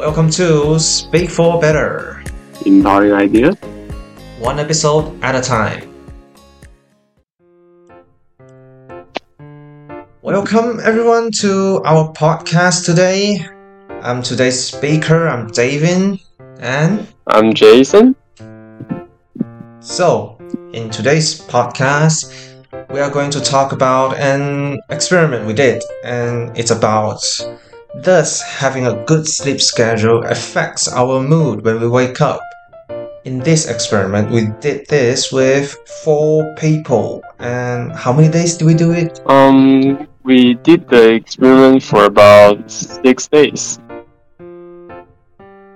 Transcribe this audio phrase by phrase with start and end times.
[0.00, 2.24] Welcome to Speak for Better,
[2.64, 3.54] Empowering ideas.
[4.38, 5.84] one episode at a time.
[10.22, 13.44] Welcome everyone to our podcast today.
[14.00, 16.18] I'm today's speaker, I'm Davin,
[16.60, 18.16] and I'm Jason.
[19.80, 20.38] so
[20.72, 22.32] in today's podcast,
[22.88, 27.20] we are going to talk about an experiment we did, and it's about
[28.02, 32.40] Thus, having a good sleep schedule affects our mood when we wake up.
[33.26, 37.22] In this experiment, we did this with four people.
[37.38, 39.20] And how many days did we do it?
[39.26, 43.78] Um, we did the experiment for about six days.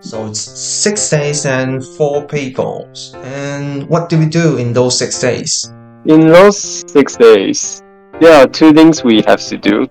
[0.00, 2.88] So it's six days and four people.
[3.16, 5.70] And what did we do in those six days?
[6.06, 6.56] In those
[6.91, 7.83] six days,
[8.19, 9.91] there are two things we have to do.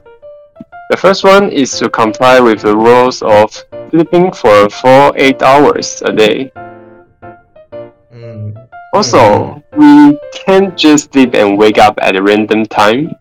[0.89, 3.51] The first one is to comply with the rules of
[3.89, 6.51] sleeping for 4 8 hours a day.
[8.13, 8.53] Mm,
[8.93, 13.11] Also, we can't just sleep and wake up at a random time.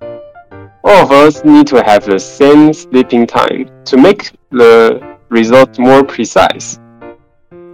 [0.85, 6.05] All of us need to have the same sleeping time to make the result more
[6.05, 6.79] precise.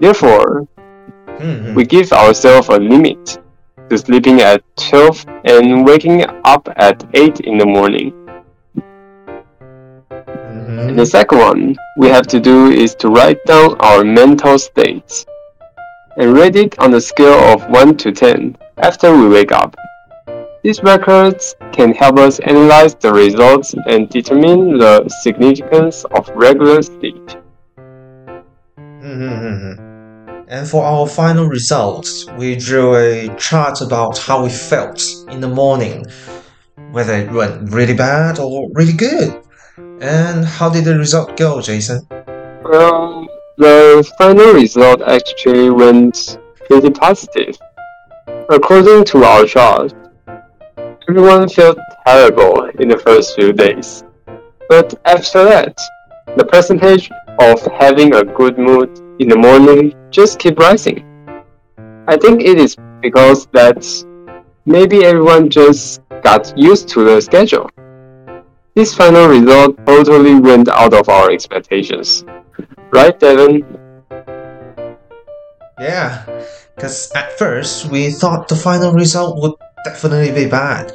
[0.01, 0.69] Therefore,
[1.41, 1.75] mhm.
[1.75, 3.39] we give ourselves a limit
[3.91, 8.13] to sleeping at 12 and waking up at 8 in the morning.
[10.89, 15.27] And the second one we have to do is to write down our mental states
[16.17, 19.77] and rate it on a scale of 1 to 10 after we wake up.
[20.63, 27.31] These records can help us analyze the results and determine the significance of regular sleep.
[29.05, 29.79] Mhm.
[30.49, 35.49] And for our final results, we drew a chart about how we felt in the
[35.49, 36.07] morning,
[36.93, 39.35] whether it went really bad or really good.
[40.01, 42.07] And how did the result go, Jason?
[42.63, 43.27] Well,
[43.57, 46.39] the final result actually went
[46.69, 47.59] pretty positive.
[48.49, 49.93] According to our chart,
[51.09, 54.05] everyone felt terrible in the first few days.
[54.69, 55.77] But after that,
[56.37, 57.11] the percentage
[57.41, 61.05] of having a good mood in the morning just keep rising.
[62.07, 63.85] I think it is because that
[64.65, 67.69] maybe everyone just got used to the schedule.
[68.79, 72.25] This final result totally went out of our expectations.
[72.93, 73.67] Right, Davin?
[75.81, 76.25] Yeah,
[76.77, 80.93] because at first we thought the final result would definitely be bad,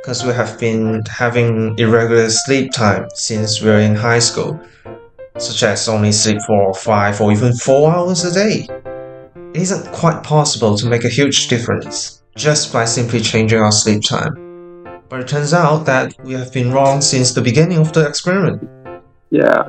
[0.00, 4.58] because we have been having irregular sleep time since we were in high school,
[5.36, 8.66] such as only sleep for five or even four hours a day.
[9.52, 14.02] It isn't quite possible to make a huge difference just by simply changing our sleep
[14.02, 14.45] time.
[15.08, 18.68] But it turns out that we have been wrong since the beginning of the experiment.
[19.30, 19.68] Yeah.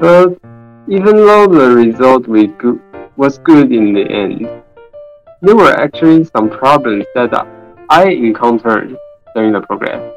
[0.00, 0.38] But
[0.88, 2.26] even though the result
[2.58, 2.80] go-
[3.16, 4.48] was good in the end,
[5.42, 7.32] there were actually some problems that
[7.90, 8.96] I encountered
[9.34, 10.12] during the program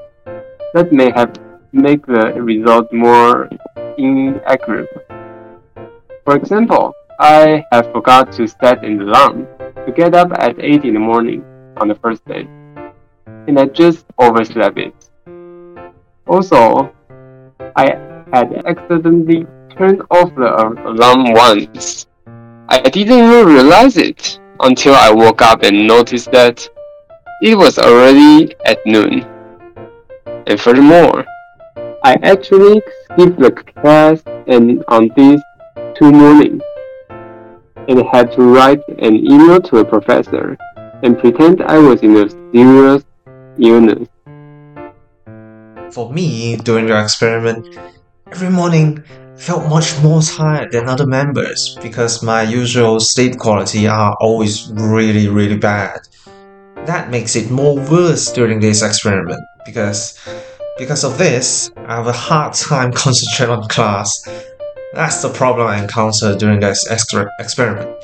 [0.74, 1.34] that may have
[1.72, 3.50] make the result more
[3.97, 4.90] inaccurate.
[6.24, 9.47] For example, I have forgot to set an alarm
[9.86, 11.44] to get up at 8 in the morning
[11.78, 12.47] on the first day,
[13.47, 14.94] and I just overslept it.
[16.28, 16.94] Also,
[17.75, 17.85] I
[18.34, 19.46] had accidentally
[19.78, 20.53] turned off the
[20.85, 22.07] alarm once.
[22.69, 26.68] I didn't even realize it until I woke up and noticed that
[27.41, 29.25] it was already at noon.
[30.47, 31.25] And furthermore,
[32.03, 35.41] I actually skipped the class and on these
[35.96, 36.62] two mornings
[37.88, 40.57] and had to write an email to a professor
[41.03, 43.03] and pretend I was in a serious
[45.91, 47.78] For me, during the experiment,
[48.31, 49.03] every morning
[49.35, 55.28] felt much more tired than other members because my usual sleep quality are always really,
[55.28, 56.00] really bad.
[56.86, 60.19] That makes it more worse during this experiment because
[60.77, 64.12] because of this, I have a hard time concentrating on class.
[64.94, 68.04] That's the problem I encountered during this extra experiment.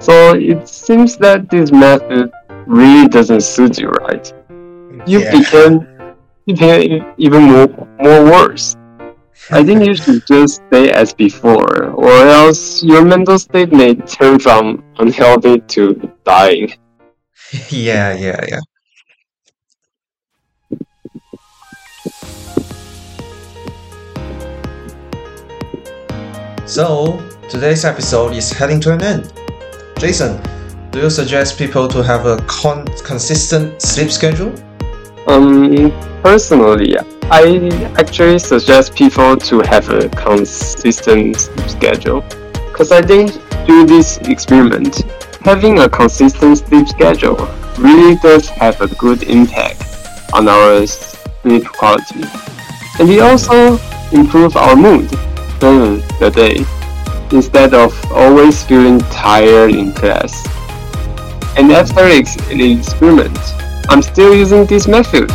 [0.00, 2.32] So it seems that this method
[2.70, 4.32] really doesn't suit you, right?
[5.06, 5.30] You Yeah.
[5.38, 5.74] became
[6.46, 7.68] you became even more
[8.00, 8.76] more worse.
[9.50, 14.38] I think you should just stay as before, or else your mental state may turn
[14.38, 15.82] from unhealthy to
[16.24, 16.70] dying.
[17.70, 18.60] yeah, yeah, yeah.
[26.66, 27.18] So,
[27.48, 29.32] today's episode is heading to an end.
[29.98, 30.40] Jason,
[30.90, 34.52] do you suggest people to have a con- consistent sleep schedule?
[35.28, 35.92] Um,
[36.22, 36.96] personally,
[37.30, 42.22] I actually suggest people to have a consistent sleep schedule.
[42.52, 43.30] Because I think
[43.66, 45.02] through this experiment,
[45.42, 47.36] having a consistent sleep schedule
[47.78, 49.84] really does have a good impact
[50.32, 52.24] on our sleep quality.
[52.98, 53.78] And it also
[54.10, 55.08] improves our mood
[55.60, 56.64] during the day
[57.30, 60.59] instead of always feeling tired in class.
[61.60, 63.38] And after the experiment,
[63.90, 65.30] I'm still using this method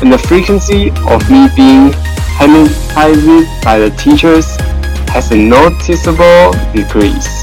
[0.00, 1.90] and the frequency of me being
[2.38, 4.54] hypnotized by the teachers
[5.10, 7.42] has a noticeable decrease.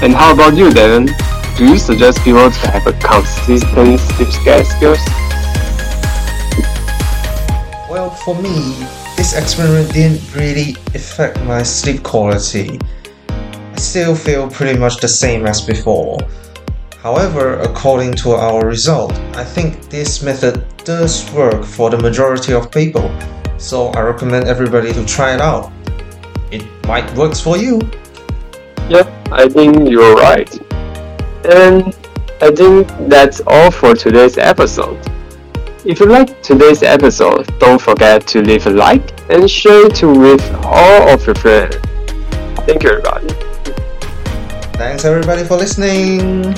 [0.00, 1.10] And how about you, Davin?
[1.58, 4.94] Do you suggest people to have a consistent sleep schedule?
[7.90, 8.76] Well, for me,
[9.16, 12.78] this experiment didn't really affect my sleep quality.
[13.28, 16.18] I still feel pretty much the same as before.
[17.06, 22.72] However, according to our result, I think this method does work for the majority of
[22.72, 23.08] people,
[23.58, 25.70] so I recommend everybody to try it out.
[26.50, 27.78] It might works for you.
[28.88, 30.50] Yep, I think you're right.
[31.44, 31.94] And
[32.42, 34.98] I think that's all for today's episode.
[35.84, 40.42] If you like today's episode, don't forget to leave a like and share it with
[40.64, 41.76] all of your friends.
[42.66, 43.28] Thank you, everybody.
[44.74, 46.56] Thanks everybody for listening.